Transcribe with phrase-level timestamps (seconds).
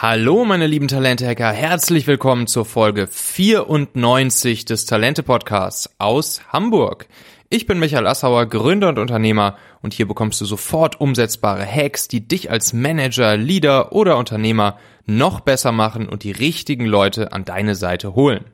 [0.00, 7.08] Hallo meine lieben Talente-Hacker, herzlich willkommen zur Folge 94 des Talente-Podcasts aus Hamburg.
[7.48, 12.28] Ich bin Michael Assauer, Gründer und Unternehmer und hier bekommst du sofort umsetzbare Hacks, die
[12.28, 17.74] dich als Manager, Leader oder Unternehmer noch besser machen und die richtigen Leute an deine
[17.74, 18.44] Seite holen.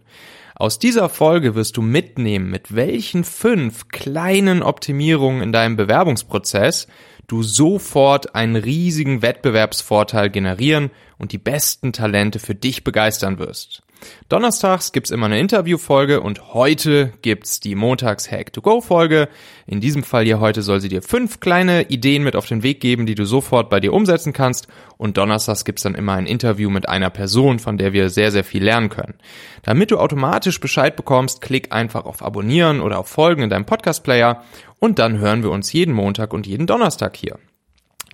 [0.57, 6.87] Aus dieser Folge wirst du mitnehmen, mit welchen fünf kleinen Optimierungen in deinem Bewerbungsprozess
[7.27, 13.83] du sofort einen riesigen Wettbewerbsvorteil generieren und die besten Talente für dich begeistern wirst.
[14.29, 19.29] Donnerstags gibt's immer eine Interviewfolge und heute gibt's die Montags Hack to Go Folge.
[19.67, 22.81] In diesem Fall hier heute soll sie dir fünf kleine Ideen mit auf den Weg
[22.81, 24.69] geben, die du sofort bei dir umsetzen kannst.
[24.97, 28.45] Und Donnerstags gibt's dann immer ein Interview mit einer Person, von der wir sehr, sehr
[28.45, 29.15] viel lernen können.
[29.63, 34.05] Damit du automatisch Bescheid bekommst, klick einfach auf Abonnieren oder auf Folgen in deinem Podcast
[34.05, 34.43] Player
[34.79, 37.39] und dann hören wir uns jeden Montag und jeden Donnerstag hier.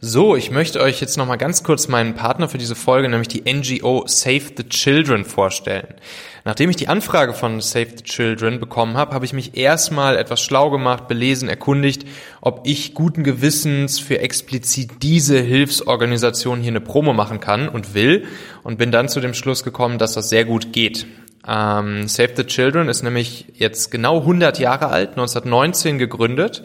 [0.02, 3.42] So, ich möchte euch jetzt nochmal ganz kurz meinen Partner für diese Folge, nämlich die
[3.42, 5.88] NGO Save the Children vorstellen.
[6.42, 10.40] Nachdem ich die Anfrage von Save the Children bekommen habe, habe ich mich erstmal etwas
[10.40, 12.06] schlau gemacht, belesen, erkundigt,
[12.40, 18.24] ob ich guten Gewissens für explizit diese Hilfsorganisation hier eine Promo machen kann und will
[18.62, 21.04] und bin dann zu dem Schluss gekommen, dass das sehr gut geht.
[21.50, 26.62] Ähm, Save the Children ist nämlich jetzt genau 100 Jahre alt, 1919 gegründet,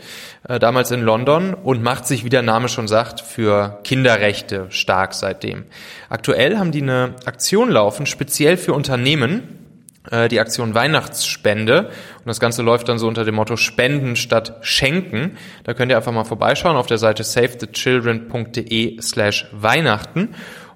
[0.47, 5.15] äh, damals in London und macht sich, wie der Name schon sagt, für Kinderrechte stark
[5.15, 5.63] seitdem.
[6.09, 9.65] Aktuell haben die eine Aktion laufen, speziell für Unternehmen,
[10.11, 11.85] äh, die Aktion Weihnachtsspende.
[12.19, 15.37] Und das Ganze läuft dann so unter dem Motto Spenden statt Schenken.
[15.63, 20.35] Da könnt ihr einfach mal vorbeischauen auf der Seite savethechildren.de slash Weihnachten.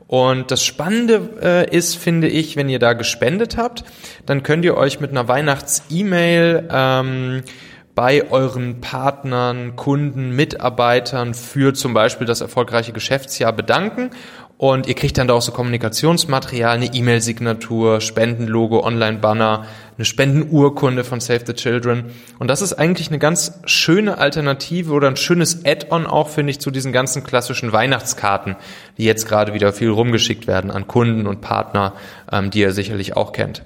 [0.10, 3.84] Und das Spannende äh, ist, finde ich, wenn ihr da gespendet habt,
[4.26, 7.44] dann könnt ihr euch mit einer Weihnachts-E-Mail ähm,
[7.94, 14.10] bei euren Partnern, Kunden, Mitarbeitern für zum Beispiel das erfolgreiche Geschäftsjahr bedanken.
[14.58, 19.68] Und ihr kriegt dann da auch so Kommunikationsmaterial, eine E-Mail-Signatur, Spendenlogo, Online-Banner,
[20.00, 22.06] eine Spendenurkunde von Save the Children.
[22.40, 26.60] Und das ist eigentlich eine ganz schöne Alternative oder ein schönes Add-on auch, finde ich,
[26.60, 28.56] zu diesen ganzen klassischen Weihnachtskarten,
[28.98, 31.96] die jetzt gerade wieder viel rumgeschickt werden an Kunden und Partner,
[32.32, 33.62] ähm, die ihr sicherlich auch kennt.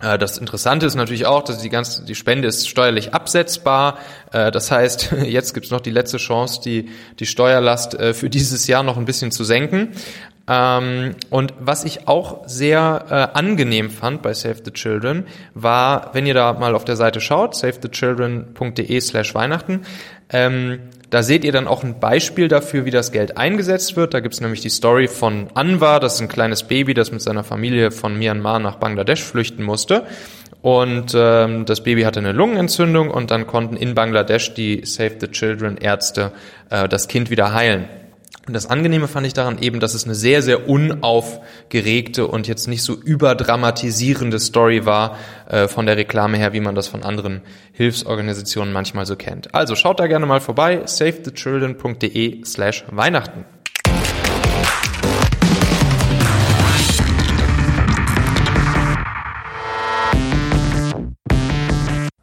[0.00, 3.98] Äh, das Interessante ist natürlich auch, dass die ganze die Spende ist steuerlich absetzbar.
[4.32, 6.88] Äh, das heißt, jetzt gibt's noch die letzte Chance, die
[7.18, 9.92] die Steuerlast äh, für dieses Jahr noch ein bisschen zu senken.
[10.50, 16.34] Ähm, und was ich auch sehr angenehm fand bei Save the Children, war, wenn ihr
[16.34, 19.82] da mal auf der Seite schaut, savethechildren.de slash Weihnachten,
[20.32, 24.14] ähm, da seht ihr dann auch ein Beispiel dafür, wie das Geld eingesetzt wird.
[24.14, 27.42] Da gibt's nämlich die Story von Anwar, das ist ein kleines Baby, das mit seiner
[27.42, 30.06] Familie von Myanmar nach Bangladesch flüchten musste.
[30.62, 35.28] Und ähm, das Baby hatte eine Lungenentzündung und dann konnten in Bangladesch die Save the
[35.28, 36.32] Children Ärzte
[36.68, 37.88] äh, das Kind wieder heilen.
[38.46, 42.68] Und das Angenehme fand ich daran eben, dass es eine sehr, sehr unaufgeregte und jetzt
[42.68, 45.18] nicht so überdramatisierende Story war
[45.48, 47.42] äh, von der Reklame her, wie man das von anderen
[47.72, 49.54] Hilfsorganisationen manchmal so kennt.
[49.54, 53.44] Also schaut da gerne mal vorbei, savethechildren.de slash Weihnachten.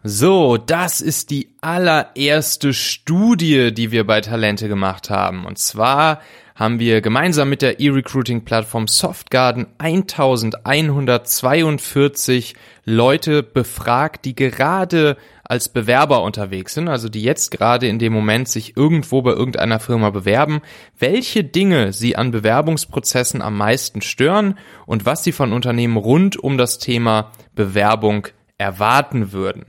[0.10, 5.46] So, das ist die allererste Studie, die wir bei Talente gemacht haben.
[5.46, 6.22] Und zwar
[6.56, 16.76] haben wir gemeinsam mit der E-Recruiting-Plattform Softgarden 1142 Leute befragt, die gerade als Bewerber unterwegs
[16.76, 20.62] sind, also die jetzt gerade in dem Moment sich irgendwo bei irgendeiner Firma bewerben,
[20.98, 26.58] welche Dinge sie an Bewerbungsprozessen am meisten stören und was sie von Unternehmen rund um
[26.58, 29.66] das Thema Bewerbung erwarten würden.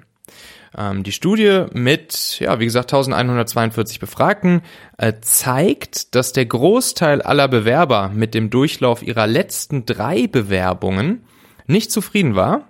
[0.78, 4.62] Ähm, die Studie mit, ja, wie gesagt, 1142 Befragten
[4.97, 11.25] äh, zeigt, dass der Großteil aller Bewerber mit dem Durchlauf ihrer letzten drei Bewerbungen
[11.67, 12.69] nicht zufrieden war.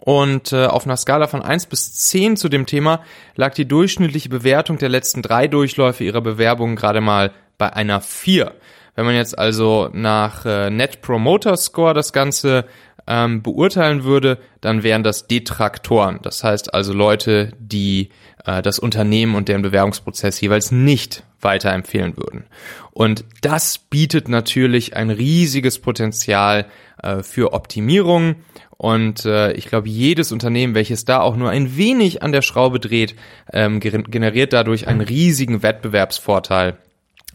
[0.00, 3.02] Und äh, auf einer Skala von 1 bis 10 zu dem Thema
[3.36, 8.54] lag die durchschnittliche Bewertung der letzten drei Durchläufe ihrer Bewerbungen gerade mal bei einer 4.
[8.96, 12.66] Wenn man jetzt also nach äh, Net Promoter Score das Ganze
[13.06, 16.20] ähm, beurteilen würde, dann wären das Detraktoren.
[16.22, 18.10] Das heißt also Leute, die
[18.44, 22.44] äh, das Unternehmen und deren Bewerbungsprozess jeweils nicht weiterempfehlen würden.
[22.92, 26.66] Und das bietet natürlich ein riesiges Potenzial
[27.02, 28.36] äh, für Optimierung.
[28.76, 32.80] Und äh, ich glaube, jedes Unternehmen, welches da auch nur ein wenig an der Schraube
[32.80, 33.14] dreht,
[33.52, 36.78] ähm, generiert dadurch einen riesigen Wettbewerbsvorteil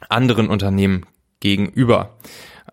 [0.09, 1.05] anderen Unternehmen
[1.39, 2.15] gegenüber.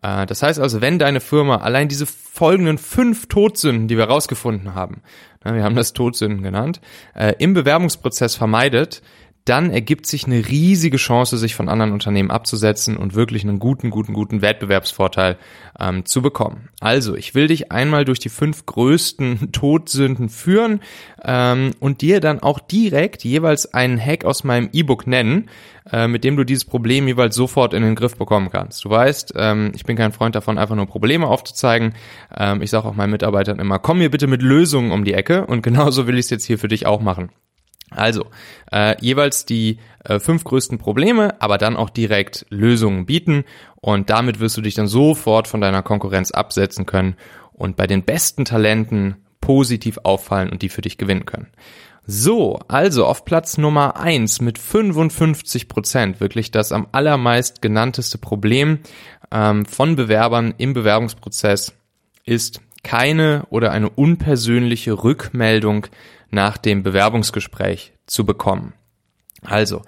[0.03, 4.75] Äh, das heißt also, wenn deine Firma allein diese folgenden fünf Todsünden, die wir rausgefunden
[4.75, 5.03] haben,
[5.45, 6.81] wir haben das Todsünden genannt,
[7.15, 9.03] äh, im Bewerbungsprozess vermeidet,
[9.45, 13.91] dann ergibt sich eine riesige Chance, sich von anderen Unternehmen abzusetzen und wirklich einen guten,
[13.91, 15.37] guten, guten Wettbewerbsvorteil
[15.81, 16.69] ähm, zu bekommen.
[16.81, 20.81] Also, ich will dich einmal durch die fünf größten Todsünden führen
[21.25, 25.49] ähm, und dir dann auch direkt jeweils einen Hack aus meinem E-Book nennen,
[25.91, 28.85] äh, mit dem du dieses Problem jeweils sofort in den Griff bekommen kannst.
[28.85, 31.95] Du weißt, ähm, ich bin kein Freund davon, einfach nur Probleme aufzuzeigen.
[32.37, 35.47] Ähm, ich sage auch meinen Mitarbeitern immer, komm mir bitte mit Lösungen um die Ecke
[35.47, 37.31] und genauso will ich es jetzt hier für dich auch machen.
[37.97, 38.27] Also
[38.71, 43.45] äh, jeweils die äh, fünf größten Probleme, aber dann auch direkt Lösungen bieten
[43.77, 47.17] und damit wirst du dich dann sofort von deiner Konkurrenz absetzen können
[47.53, 51.49] und bei den besten Talenten positiv auffallen und die für dich gewinnen können.
[52.05, 58.81] So, also auf Platz Nummer eins mit 55 Prozent, wirklich das am allermeist genannteste Problem
[59.31, 61.75] ähm, von Bewerbern im Bewerbungsprozess
[62.25, 65.87] ist keine oder eine unpersönliche Rückmeldung
[66.33, 68.73] nach dem Bewerbungsgespräch zu bekommen.
[69.43, 69.83] Also,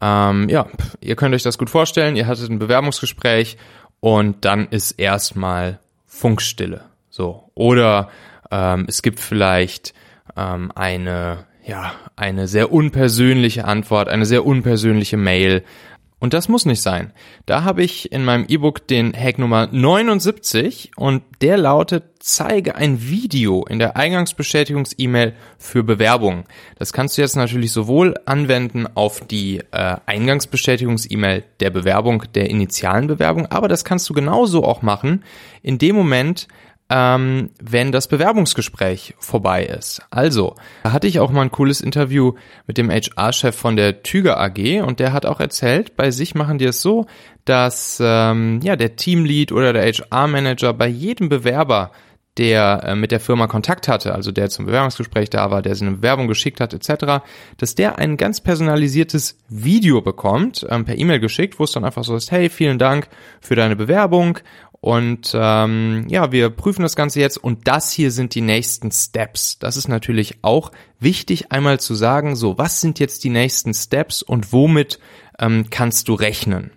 [0.00, 0.66] ähm, ja,
[1.00, 3.56] ihr könnt euch das gut vorstellen, ihr hattet ein Bewerbungsgespräch
[4.00, 6.84] und dann ist erstmal Funkstille.
[7.08, 7.50] So.
[7.54, 8.10] Oder
[8.50, 9.94] ähm, es gibt vielleicht
[10.36, 15.64] ähm, eine, ja, eine sehr unpersönliche Antwort, eine sehr unpersönliche Mail,
[16.18, 17.12] und das muss nicht sein.
[17.44, 23.02] Da habe ich in meinem E-Book den Hack Nummer 79 und der lautet, zeige ein
[23.02, 26.44] Video in der Eingangsbestätigungs-E-Mail für Bewerbung.
[26.78, 33.08] Das kannst du jetzt natürlich sowohl anwenden auf die äh, Eingangsbestätigungs-E-Mail der Bewerbung, der initialen
[33.08, 35.22] Bewerbung, aber das kannst du genauso auch machen
[35.62, 36.48] in dem Moment,
[36.88, 40.02] ähm, wenn das Bewerbungsgespräch vorbei ist.
[40.10, 40.54] Also,
[40.84, 42.34] da hatte ich auch mal ein cooles Interview
[42.66, 46.58] mit dem HR-Chef von der Tüger AG und der hat auch erzählt, bei sich machen
[46.58, 47.06] die es so,
[47.44, 51.90] dass ähm, ja der Teamlead oder der HR-Manager bei jedem Bewerber
[52.36, 55.92] der äh, mit der Firma Kontakt hatte, also der zum Bewerbungsgespräch da war, der seine
[55.92, 57.24] Bewerbung geschickt hat, etc.,
[57.56, 62.04] dass der ein ganz personalisiertes Video bekommt, ähm, per E-Mail geschickt, wo es dann einfach
[62.04, 63.08] so ist, hey, vielen Dank
[63.40, 64.38] für deine Bewerbung
[64.86, 69.58] und ähm, ja, wir prüfen das Ganze jetzt und das hier sind die nächsten Steps.
[69.58, 74.22] Das ist natürlich auch wichtig, einmal zu sagen, so, was sind jetzt die nächsten Steps
[74.22, 75.00] und womit
[75.40, 76.70] ähm, kannst du rechnen?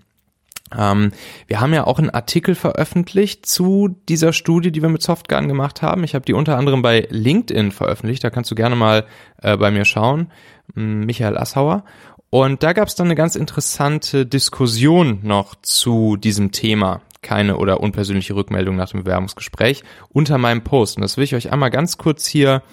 [0.76, 1.12] Ähm,
[1.46, 5.84] wir haben ja auch einen Artikel veröffentlicht zu dieser Studie, die wir mit Softgun gemacht
[5.84, 6.04] haben.
[6.04, 8.24] Ich habe die unter anderem bei LinkedIn veröffentlicht.
[8.24, 9.06] Da kannst du gerne mal
[9.40, 10.32] äh, bei mir schauen.
[10.74, 11.84] Michael Assauer.
[12.32, 17.82] Und da gab es dann eine ganz interessante Diskussion noch zu diesem Thema keine oder
[17.82, 20.98] unpersönliche Rückmeldung nach dem Bewerbungsgespräch unter meinem Post.
[20.98, 22.64] Und das will ich euch einmal ganz kurz hier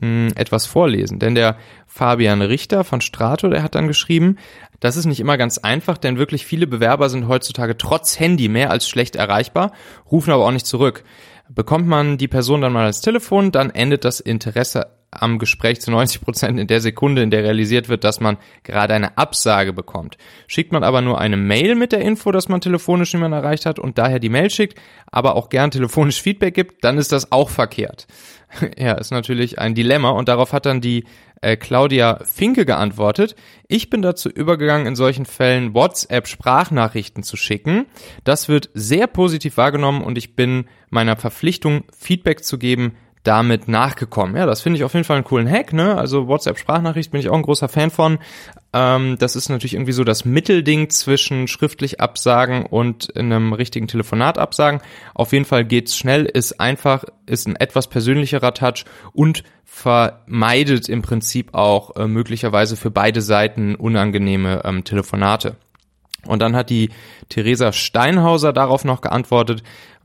[0.00, 1.18] hm, etwas vorlesen.
[1.18, 1.56] Denn der
[1.86, 4.36] Fabian Richter von Strato, der hat dann geschrieben,
[4.80, 8.70] das ist nicht immer ganz einfach, denn wirklich viele Bewerber sind heutzutage trotz Handy mehr
[8.70, 9.72] als schlecht erreichbar,
[10.10, 11.04] rufen aber auch nicht zurück.
[11.48, 15.90] Bekommt man die Person dann mal als Telefon, dann endet das Interesse am Gespräch zu
[15.90, 20.16] 90 Prozent in der Sekunde, in der realisiert wird, dass man gerade eine Absage bekommt.
[20.46, 23.78] Schickt man aber nur eine Mail mit der Info, dass man telefonisch niemanden erreicht hat
[23.78, 24.78] und daher die Mail schickt,
[25.10, 28.06] aber auch gern telefonisch Feedback gibt, dann ist das auch verkehrt.
[28.78, 31.04] ja, ist natürlich ein Dilemma und darauf hat dann die
[31.42, 33.36] äh, Claudia Finke geantwortet.
[33.68, 37.86] Ich bin dazu übergegangen, in solchen Fällen WhatsApp-Sprachnachrichten zu schicken.
[38.24, 42.96] Das wird sehr positiv wahrgenommen und ich bin meiner Verpflichtung, Feedback zu geben,
[43.26, 44.36] damit nachgekommen.
[44.36, 45.96] Ja, das finde ich auf jeden Fall einen coolen Hack, ne?
[45.96, 48.18] Also WhatsApp-Sprachnachricht bin ich auch ein großer Fan von.
[48.72, 53.88] Ähm, das ist natürlich irgendwie so das Mittelding zwischen schriftlich absagen und in einem richtigen
[53.88, 54.80] Telefonat absagen.
[55.14, 61.02] Auf jeden Fall geht's schnell, ist einfach, ist ein etwas persönlicherer Touch und vermeidet im
[61.02, 65.56] Prinzip auch äh, möglicherweise für beide Seiten unangenehme ähm, Telefonate.
[66.26, 66.90] Und dann hat die
[67.28, 69.62] Theresa Steinhauser darauf noch geantwortet,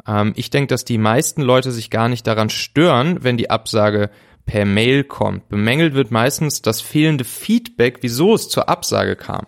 [0.07, 4.09] ähm, ich denke, dass die meisten Leute sich gar nicht daran stören, wenn die Absage
[4.45, 5.49] per Mail kommt.
[5.49, 9.47] Bemängelt wird meistens das fehlende Feedback, wieso es zur Absage kam.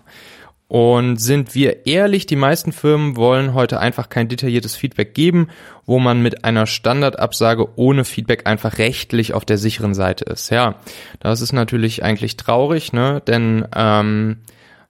[0.67, 5.49] Und sind wir ehrlich, die meisten Firmen wollen heute einfach kein detailliertes Feedback geben,
[5.85, 10.49] wo man mit einer Standardabsage ohne Feedback einfach rechtlich auf der sicheren Seite ist.
[10.49, 10.79] Ja,
[11.19, 13.21] das ist natürlich eigentlich traurig, ne?
[13.27, 14.37] Denn ähm,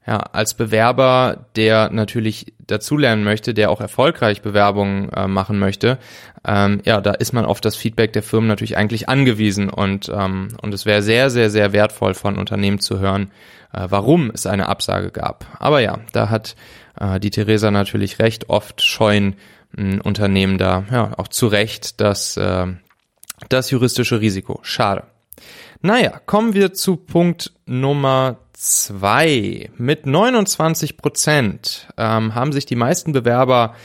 [0.06, 5.98] ja, als Bewerber, der natürlich dazulernen möchte, der auch erfolgreich Bewerbungen äh, machen möchte,
[6.46, 10.50] ähm, ja, da ist man auf das Feedback der Firmen natürlich eigentlich angewiesen und ähm,
[10.62, 13.32] und es wäre sehr, sehr, sehr wertvoll von Unternehmen zu hören,
[13.72, 15.46] äh, warum es eine Absage gab.
[15.60, 16.56] Aber ja, da hat
[17.00, 18.50] äh, die Theresa natürlich recht.
[18.50, 19.36] Oft scheuen
[19.78, 22.68] äh, Unternehmen da ja auch zu Recht das äh,
[23.48, 24.60] das juristische Risiko.
[24.64, 25.04] Schade.
[25.82, 29.70] Naja, kommen wir zu Punkt Nummer zwei.
[29.78, 33.76] Mit 29 Prozent ähm, haben sich die meisten Bewerber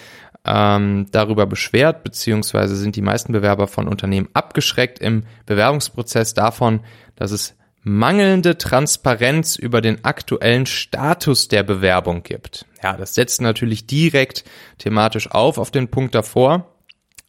[0.44, 6.80] ähm, darüber beschwert, beziehungsweise sind die meisten Bewerber von Unternehmen abgeschreckt im Bewerbungsprozess davon,
[7.16, 12.64] dass es mangelnde Transparenz über den aktuellen Status der Bewerbung gibt.
[12.82, 14.44] Ja, das setzt natürlich direkt
[14.78, 16.72] thematisch auf auf den Punkt davor.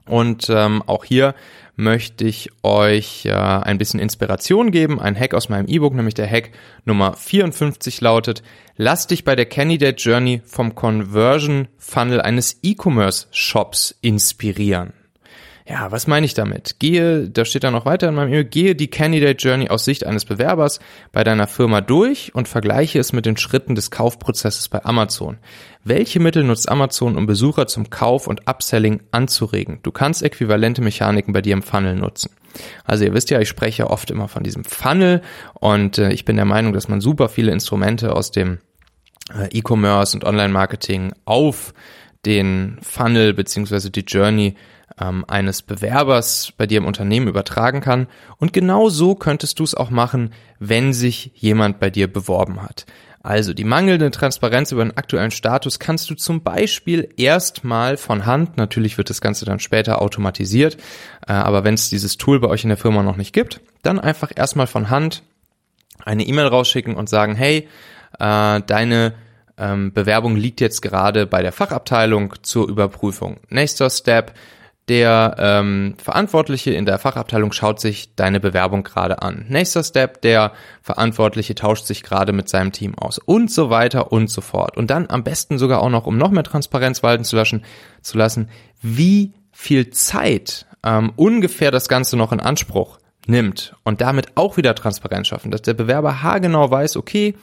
[0.05, 1.35] Und ähm, auch hier
[1.79, 4.99] möchte ich euch äh, ein bisschen Inspiration geben.
[4.99, 6.51] Ein Hack aus meinem E-Book, nämlich der Hack
[6.85, 8.43] Nummer 54 lautet,
[8.75, 14.93] lass dich bei der Candidate Journey vom Conversion Funnel eines E-Commerce Shops inspirieren.
[15.69, 16.77] Ja, was meine ich damit?
[16.79, 20.03] Gehe, da steht da noch weiter in meinem E-Mail, gehe die Candidate Journey aus Sicht
[20.03, 20.79] eines Bewerbers
[21.11, 25.37] bei deiner Firma durch und vergleiche es mit den Schritten des Kaufprozesses bei Amazon.
[25.83, 29.77] Welche Mittel nutzt Amazon, um Besucher zum Kauf und Upselling anzuregen?
[29.83, 32.31] Du kannst äquivalente Mechaniken bei dir im Funnel nutzen.
[32.83, 35.21] Also ihr wisst ja, ich spreche oft immer von diesem Funnel
[35.53, 38.57] und äh, ich bin der Meinung, dass man super viele Instrumente aus dem
[39.31, 41.75] äh, E-Commerce und Online-Marketing auf
[42.25, 44.55] den Funnel beziehungsweise die Journey
[44.99, 48.07] ähm, eines Bewerbers bei dir im Unternehmen übertragen kann.
[48.37, 52.85] Und genau so könntest du es auch machen, wenn sich jemand bei dir beworben hat.
[53.21, 58.55] Also die mangelnde Transparenz über den aktuellen Status kannst du zum Beispiel erstmal von Hand,
[58.55, 60.77] natürlich wird das Ganze dann später automatisiert,
[61.27, 63.99] äh, aber wenn es dieses Tool bei euch in der Firma noch nicht gibt, dann
[63.99, 65.23] einfach erstmal von Hand
[66.05, 67.67] eine E-Mail rausschicken und sagen, hey,
[68.19, 69.13] äh, deine
[69.57, 73.37] ähm, Bewerbung liegt jetzt gerade bei der Fachabteilung zur Überprüfung.
[73.49, 74.33] Nächster Step,
[74.89, 79.45] der ähm, Verantwortliche in der Fachabteilung schaut sich deine Bewerbung gerade an.
[79.47, 84.29] Nächster Step, der Verantwortliche tauscht sich gerade mit seinem Team aus und so weiter und
[84.29, 84.75] so fort.
[84.75, 87.63] Und dann am besten sogar auch noch, um noch mehr Transparenz walten zu lassen,
[88.01, 88.49] zu lassen
[88.81, 94.73] wie viel Zeit ähm, ungefähr das Ganze noch in Anspruch nimmt und damit auch wieder
[94.73, 97.35] Transparenz schaffen, dass der Bewerber haargenau weiß, okay,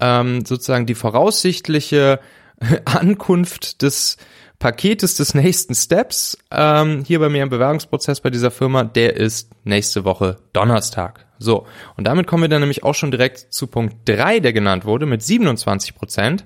[0.00, 2.18] ähm, sozusagen die voraussichtliche
[2.84, 4.16] Ankunft des
[4.58, 9.50] Paketes des nächsten Steps ähm, hier bei mir im Bewerbungsprozess bei dieser Firma, der ist
[9.64, 11.26] nächste Woche Donnerstag.
[11.38, 14.84] So, und damit kommen wir dann nämlich auch schon direkt zu Punkt drei, der genannt
[14.84, 16.44] wurde, mit 27 Prozent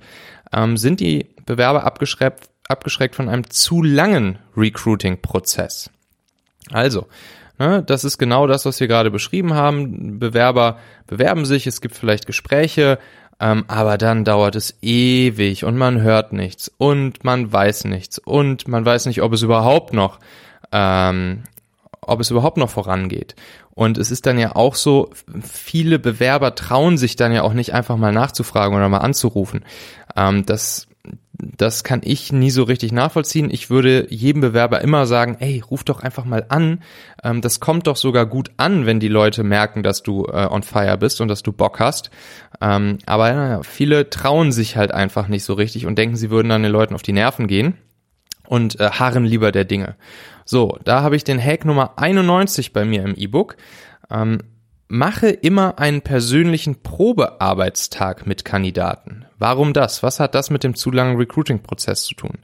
[0.52, 5.90] ähm, sind die Bewerber abgeschreckt, abgeschreckt von einem zu langen Recruiting-Prozess.
[6.71, 7.07] Also,
[7.59, 10.19] ne, das ist genau das, was wir gerade beschrieben haben.
[10.19, 12.99] Bewerber bewerben sich, es gibt vielleicht Gespräche,
[13.42, 18.68] ähm, aber dann dauert es ewig und man hört nichts und man weiß nichts und
[18.68, 20.20] man weiß nicht, ob es überhaupt noch,
[20.70, 21.42] ähm,
[22.00, 23.34] ob es überhaupt noch vorangeht.
[23.75, 25.11] Und es ist dann ja auch so,
[25.42, 29.64] viele Bewerber trauen sich dann ja auch nicht einfach mal nachzufragen oder mal anzurufen.
[30.14, 30.87] Ähm, das
[31.42, 33.50] das kann ich nie so richtig nachvollziehen.
[33.50, 36.80] Ich würde jedem Bewerber immer sagen, ey, ruf doch einfach mal an.
[37.25, 40.62] Ähm, das kommt doch sogar gut an, wenn die Leute merken, dass du äh, on
[40.62, 42.11] fire bist und dass du Bock hast.
[42.61, 46.49] Ähm, aber naja, viele trauen sich halt einfach nicht so richtig und denken, sie würden
[46.49, 47.75] dann den Leuten auf die Nerven gehen
[48.46, 49.96] und äh, harren lieber der Dinge.
[50.44, 53.56] So, da habe ich den Hack Nummer 91 bei mir im E-Book.
[54.11, 54.38] Ähm,
[54.88, 59.25] mache immer einen persönlichen Probearbeitstag mit Kandidaten.
[59.42, 60.04] Warum das?
[60.04, 62.38] Was hat das mit dem zu langen Recruiting-Prozess zu tun?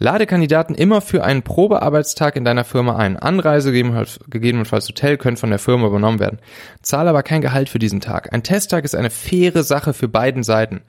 [0.00, 3.16] Lade Kandidaten immer für einen Probearbeitstag in deiner Firma ein.
[3.16, 6.40] Anreise, gegebenenfalls Hotel, können von der Firma übernommen werden.
[6.82, 8.32] Zahle aber kein Gehalt für diesen Tag.
[8.32, 10.80] Ein Testtag ist eine faire Sache für beiden Seiten.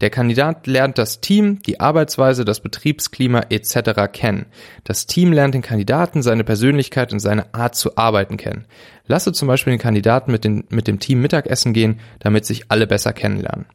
[0.00, 4.10] Der Kandidat lernt das Team, die Arbeitsweise, das Betriebsklima etc.
[4.10, 4.46] kennen.
[4.84, 8.64] Das Team lernt den Kandidaten, seine Persönlichkeit und seine Art zu arbeiten kennen.
[9.10, 12.86] Lasse zum Beispiel den Kandidaten mit, den, mit dem Team Mittagessen gehen, damit sich alle
[12.86, 13.66] besser kennenlernen.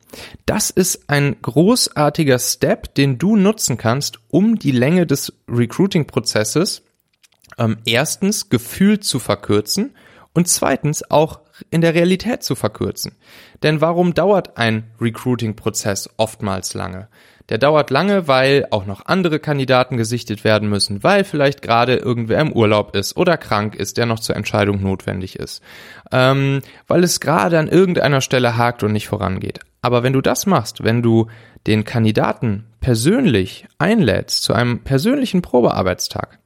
[0.45, 6.83] Das ist ein großartiger Step, den du nutzen kannst, um die Länge des Recruiting-Prozesses
[7.57, 9.95] ähm, erstens gefühlt zu verkürzen
[10.33, 11.39] und zweitens auch
[11.69, 13.13] in der Realität zu verkürzen.
[13.63, 17.07] Denn warum dauert ein Recruiting-Prozess oftmals lange?
[17.49, 22.39] Der dauert lange, weil auch noch andere Kandidaten gesichtet werden müssen, weil vielleicht gerade irgendwer
[22.41, 25.61] im Urlaub ist oder krank ist, der noch zur Entscheidung notwendig ist,
[26.11, 29.59] ähm, weil es gerade an irgendeiner Stelle hakt und nicht vorangeht.
[29.85, 31.27] Aber wenn du das machst, wenn du
[31.67, 36.39] den Kandidaten persönlich einlädst zu einem persönlichen Probearbeitstag,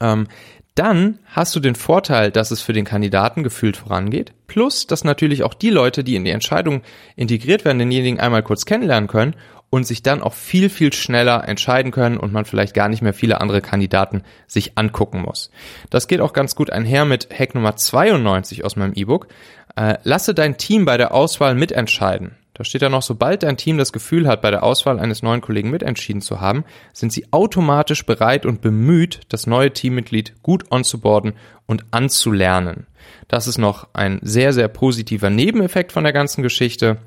[0.00, 0.28] ähm,
[0.74, 5.42] dann hast du den Vorteil, dass es für den Kandidaten gefühlt vorangeht, plus dass natürlich
[5.42, 6.80] auch die Leute, die in die Entscheidung
[7.16, 9.36] integriert werden, denjenigen einmal kurz kennenlernen können
[9.68, 13.12] und sich dann auch viel, viel schneller entscheiden können und man vielleicht gar nicht mehr
[13.12, 15.50] viele andere Kandidaten sich angucken muss.
[15.90, 19.28] Das geht auch ganz gut einher mit Hack Nummer 92 aus meinem E-Book.
[19.76, 22.37] Äh, lasse dein Team bei der Auswahl mitentscheiden.
[22.58, 25.40] Da steht ja noch, sobald dein Team das Gefühl hat, bei der Auswahl eines neuen
[25.40, 31.34] Kollegen mitentschieden zu haben, sind sie automatisch bereit und bemüht, das neue Teammitglied gut onzuboarden
[31.66, 32.88] und anzulernen.
[33.28, 36.98] Das ist noch ein sehr, sehr positiver Nebeneffekt von der ganzen Geschichte.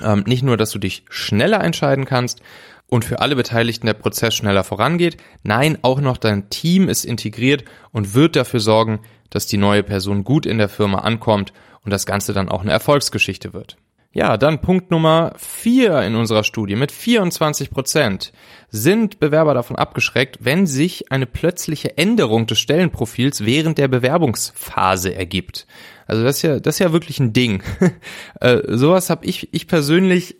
[0.00, 2.40] Ähm, nicht nur, dass du dich schneller entscheiden kannst
[2.86, 7.64] und für alle Beteiligten der Prozess schneller vorangeht, nein, auch noch dein Team ist integriert
[7.90, 9.00] und wird dafür sorgen,
[9.30, 11.52] dass die neue Person gut in der Firma ankommt
[11.84, 13.76] und das Ganze dann auch eine Erfolgsgeschichte wird.
[14.12, 16.74] Ja, dann Punkt Nummer vier in unserer Studie.
[16.74, 18.32] Mit 24 Prozent
[18.70, 25.66] sind Bewerber davon abgeschreckt, wenn sich eine plötzliche Änderung des Stellenprofils während der Bewerbungsphase ergibt.
[26.06, 27.62] Also das ist ja, das ist ja wirklich ein Ding.
[28.40, 30.36] äh, sowas habe ich, ich persönlich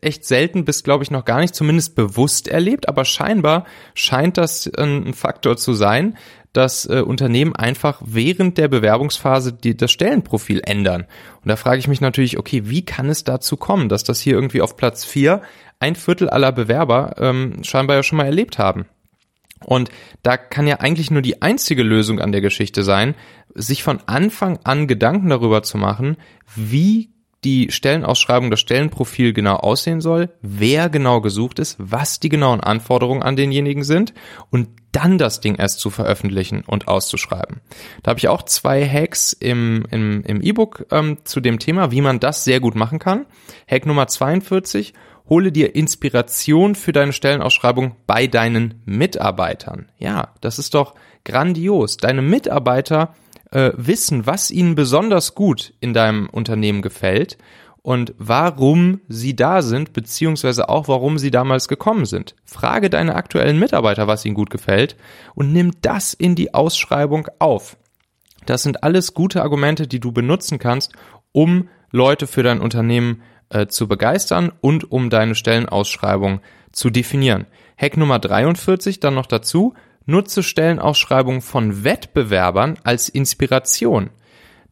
[0.00, 4.70] echt selten bis, glaube ich, noch gar nicht zumindest bewusst erlebt, aber scheinbar scheint das
[4.76, 6.16] ein Faktor zu sein,
[6.52, 11.02] dass äh, Unternehmen einfach während der Bewerbungsphase die, das Stellenprofil ändern.
[11.42, 14.34] Und da frage ich mich natürlich, okay, wie kann es dazu kommen, dass das hier
[14.34, 15.42] irgendwie auf Platz vier
[15.78, 18.86] ein Viertel aller Bewerber ähm, scheinbar ja schon mal erlebt haben?
[19.64, 19.90] Und
[20.22, 23.14] da kann ja eigentlich nur die einzige Lösung an der Geschichte sein,
[23.54, 26.16] sich von Anfang an Gedanken darüber zu machen,
[26.56, 27.10] wie
[27.44, 33.22] die Stellenausschreibung, das Stellenprofil genau aussehen soll, wer genau gesucht ist, was die genauen Anforderungen
[33.22, 34.12] an denjenigen sind
[34.50, 37.60] und dann das Ding erst zu veröffentlichen und auszuschreiben.
[38.02, 42.00] Da habe ich auch zwei Hacks im, im, im E-Book ähm, zu dem Thema, wie
[42.00, 43.26] man das sehr gut machen kann.
[43.70, 44.92] Hack Nummer 42,
[45.28, 49.88] hole dir Inspiration für deine Stellenausschreibung bei deinen Mitarbeitern.
[49.98, 50.94] Ja, das ist doch
[51.24, 51.96] grandios.
[51.96, 53.14] Deine Mitarbeiter
[53.50, 57.38] äh, wissen, was ihnen besonders gut in deinem Unternehmen gefällt
[57.82, 62.34] und warum sie da sind, beziehungsweise auch warum sie damals gekommen sind.
[62.44, 64.96] Frage deine aktuellen Mitarbeiter, was ihnen gut gefällt
[65.34, 67.76] und nimm das in die Ausschreibung auf.
[68.46, 70.92] Das sind alles gute Argumente, die du benutzen kannst,
[71.32, 76.40] um Leute für dein Unternehmen äh, zu begeistern und um deine Stellenausschreibung
[76.72, 77.46] zu definieren.
[77.76, 79.74] Hack Nummer 43 dann noch dazu,
[80.06, 84.10] Nutze Stellenausschreibungen von Wettbewerbern als Inspiration.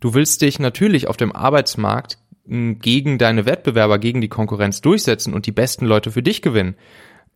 [0.00, 5.35] Du willst dich natürlich auf dem Arbeitsmarkt hm, gegen deine Wettbewerber, gegen die Konkurrenz durchsetzen
[5.35, 6.76] und die besten Leute für dich gewinnen.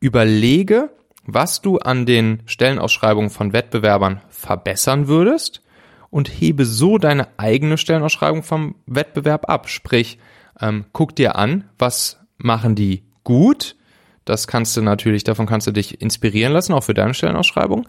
[0.00, 0.90] Überlege,
[1.24, 5.62] was du an den Stellenausschreibungen von Wettbewerbern verbessern würdest
[6.10, 9.68] und hebe so deine eigene Stellenausschreibung vom Wettbewerb ab.
[9.68, 10.18] Sprich,
[10.60, 13.76] ähm, guck dir an, was machen die gut,
[14.24, 17.86] das kannst du natürlich, davon kannst du dich inspirieren lassen, auch für deine Stellenausschreibung.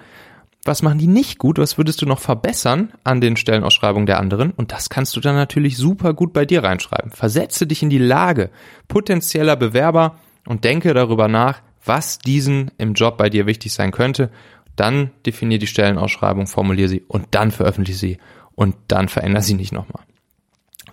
[0.65, 1.57] Was machen die nicht gut?
[1.57, 4.51] Was würdest du noch verbessern an den Stellenausschreibungen der anderen?
[4.51, 7.11] Und das kannst du dann natürlich super gut bei dir reinschreiben.
[7.11, 8.49] Versetze dich in die Lage
[8.87, 10.17] potenzieller Bewerber
[10.47, 14.31] und denke darüber nach, was diesen im Job bei dir wichtig sein könnte.
[14.77, 18.17] Dann definier die Stellenausschreibung, formulier sie und dann veröffentliche sie
[18.55, 20.03] und dann veränder sie nicht nochmal.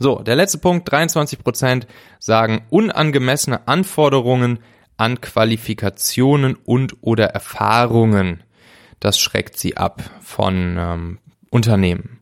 [0.01, 1.87] So, der letzte Punkt, 23 Prozent
[2.19, 4.59] sagen unangemessene Anforderungen
[5.01, 8.43] an Qualifikationen und oder Erfahrungen.
[9.01, 12.21] Das schreckt sie ab von ähm, Unternehmen.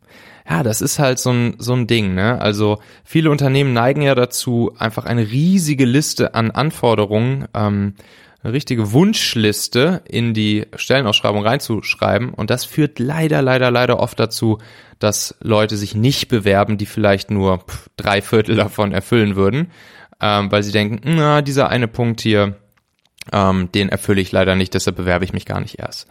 [0.49, 2.41] Ja, das ist halt so ein, so ein Ding, ne?
[2.41, 7.95] Also viele Unternehmen neigen ja dazu, einfach eine riesige Liste an Anforderungen, ähm,
[8.43, 12.33] eine richtige Wunschliste in die Stellenausschreibung reinzuschreiben.
[12.33, 14.59] Und das führt leider, leider, leider oft dazu,
[15.01, 19.73] dass Leute sich nicht bewerben, die vielleicht nur pff, drei Viertel davon erfüllen würden,
[20.21, 22.57] ähm, weil sie denken, na, dieser eine Punkt hier,
[23.33, 26.07] ähm, den erfülle ich leider nicht, deshalb bewerbe ich mich gar nicht erst.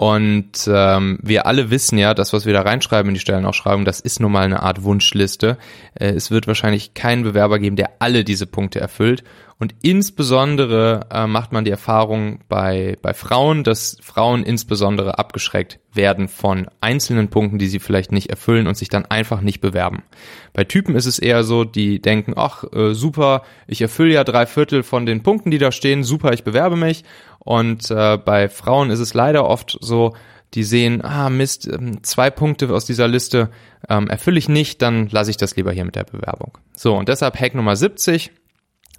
[0.00, 4.00] Und ähm, wir alle wissen ja, das, was wir da reinschreiben in die Stellenausschreibung, das
[4.00, 5.58] ist nun mal eine Art Wunschliste.
[5.92, 9.24] Äh, es wird wahrscheinlich keinen Bewerber geben, der alle diese Punkte erfüllt.
[9.58, 16.28] Und insbesondere äh, macht man die Erfahrung bei, bei Frauen, dass Frauen insbesondere abgeschreckt werden
[16.28, 20.02] von einzelnen Punkten, die sie vielleicht nicht erfüllen und sich dann einfach nicht bewerben.
[20.54, 24.46] Bei Typen ist es eher so, die denken, ach äh, super, ich erfülle ja drei
[24.46, 27.04] Viertel von den Punkten, die da stehen, super, ich bewerbe mich.
[27.40, 30.14] Und äh, bei Frauen ist es leider oft so,
[30.54, 33.50] die sehen, ah Mist, ähm, zwei Punkte aus dieser Liste
[33.88, 36.58] ähm, erfülle ich nicht, dann lasse ich das lieber hier mit der Bewerbung.
[36.76, 38.32] So, und deshalb Hack Nummer 70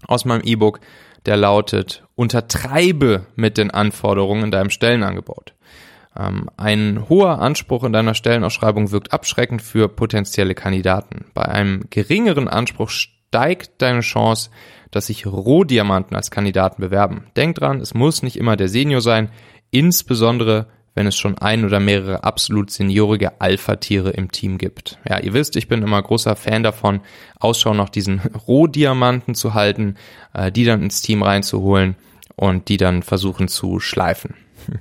[0.08, 0.80] aus meinem E-Book,
[1.26, 5.54] der lautet, untertreibe mit den Anforderungen in deinem Stellenangebot.
[6.18, 11.26] Ähm, ein hoher Anspruch in deiner Stellenausschreibung wirkt abschreckend für potenzielle Kandidaten.
[11.34, 14.50] Bei einem geringeren Anspruch steigt deine Chance,
[14.92, 17.26] dass sich Rohdiamanten als Kandidaten bewerben.
[17.36, 19.30] Denk dran, es muss nicht immer der Senior sein,
[19.72, 25.00] insbesondere wenn es schon ein oder mehrere absolut seniorige Alpha-Tiere im Team gibt.
[25.08, 27.02] Ja, ihr wisst, ich bin immer großer Fan davon,
[27.40, 29.96] Ausschau nach diesen Rohdiamanten zu halten,
[30.34, 31.96] äh, die dann ins Team reinzuholen
[32.36, 34.36] und die dann versuchen zu schleifen.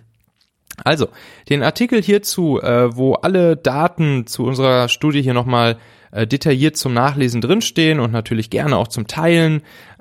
[0.82, 1.08] Also,
[1.50, 5.76] den Artikel hierzu, äh, wo alle Daten zu unserer Studie hier nochmal
[6.10, 9.60] äh, detailliert zum Nachlesen drinstehen und natürlich gerne auch zum Teilen,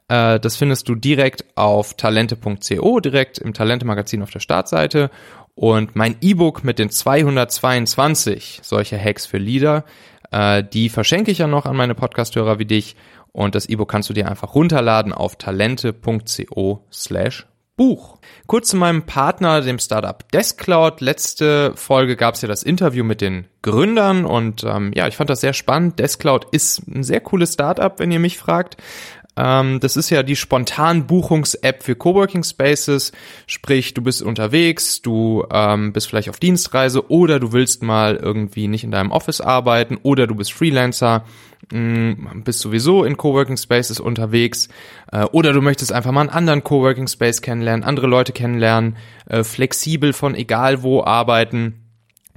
[0.10, 5.10] äh, das findest du direkt auf talente.co, direkt im Talente-Magazin auf der Startseite.
[5.56, 9.86] Und mein E-Book mit den 222 solche Hacks für Leader,
[10.32, 12.95] äh, die verschenke ich ja noch an meine Podcasthörer wie dich.
[13.32, 17.45] Und das E-Book kannst du dir einfach runterladen auf talente.co slash
[17.80, 18.17] Buch.
[18.45, 21.00] Kurz zu meinem Partner, dem Startup Deskcloud.
[21.00, 25.30] Letzte Folge gab es ja das Interview mit den Gründern und ähm, ja, ich fand
[25.30, 25.98] das sehr spannend.
[25.98, 28.76] Deskcloud ist ein sehr cooles Startup, wenn ihr mich fragt.
[29.39, 33.13] Ähm, das ist ja die spontan Buchungs-App für Coworking Spaces.
[33.47, 38.67] Sprich, du bist unterwegs, du ähm, bist vielleicht auf Dienstreise oder du willst mal irgendwie
[38.67, 41.23] nicht in deinem Office arbeiten oder du bist Freelancer,
[41.71, 44.67] mh, mm, bist sowieso in Coworking Spaces unterwegs
[45.13, 48.97] äh, oder du möchtest einfach mal einen anderen Coworking Space kennenlernen, andere Leute kennenlernen,
[49.30, 51.79] äh, flexibel von egal wo arbeiten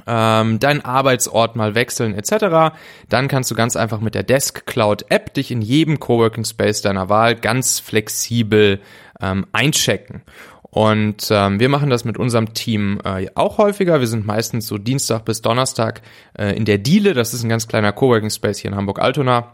[0.07, 2.75] ähm, deinen Arbeitsort mal wechseln etc.,
[3.09, 6.83] dann kannst du ganz einfach mit der Desk Cloud App dich in jedem Coworking Space
[6.83, 8.81] deiner Wahl ganz flexibel
[9.21, 10.23] ähm, einchecken.
[10.63, 14.01] Und ähm, wir machen das mit unserem Team äh, auch häufiger.
[14.01, 16.01] Wir sind meistens so Dienstag bis Donnerstag
[16.39, 17.13] äh, in der Diele.
[17.13, 19.53] Das ist ein ganz kleiner Coworking Space hier in Hamburg-Altona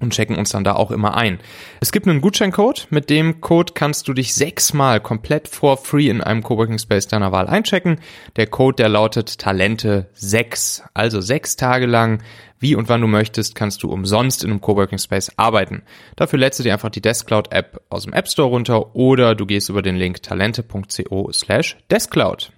[0.00, 1.38] und checken uns dann da auch immer ein.
[1.80, 6.20] Es gibt einen Gutscheincode, mit dem Code kannst du dich sechsmal komplett for free in
[6.20, 8.00] einem Coworking Space deiner Wahl einchecken.
[8.36, 10.84] Der Code, der lautet Talente 6.
[10.94, 12.22] Also sechs Tage lang,
[12.58, 15.82] wie und wann du möchtest, kannst du umsonst in einem Coworking Space arbeiten.
[16.16, 19.46] Dafür lädst du dir einfach die Deskcloud App aus dem App Store runter oder du
[19.46, 22.52] gehst über den Link talente.co slash Deskcloud.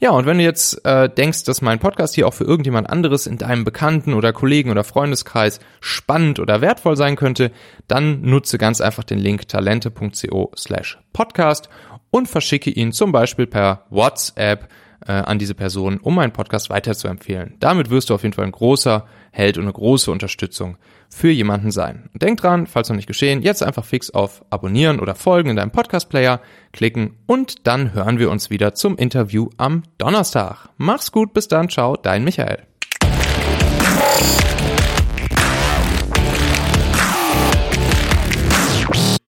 [0.00, 3.26] Ja, und wenn du jetzt äh, denkst, dass mein Podcast hier auch für irgendjemand anderes
[3.26, 7.50] in deinem Bekannten- oder Kollegen- oder Freundeskreis spannend oder wertvoll sein könnte,
[7.88, 11.68] dann nutze ganz einfach den Link talente.co slash podcast
[12.10, 14.68] und verschicke ihn zum Beispiel per WhatsApp
[15.06, 17.56] äh, an diese Person, um meinen Podcast weiterzuempfehlen.
[17.60, 21.70] Damit wirst du auf jeden Fall ein großer Held und eine große Unterstützung für jemanden
[21.70, 22.10] sein.
[22.14, 25.70] denk dran, falls noch nicht geschehen, jetzt einfach fix auf Abonnieren oder Folgen in deinem
[25.70, 26.40] Podcast-Player
[26.72, 30.68] klicken und dann hören wir uns wieder zum Interview am Donnerstag.
[30.76, 32.62] Mach's gut, bis dann, ciao, dein Michael.